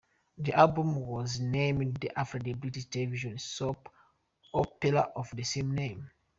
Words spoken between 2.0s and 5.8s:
after the British television soap opera of the same